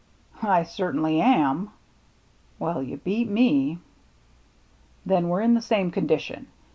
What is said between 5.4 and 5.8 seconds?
in the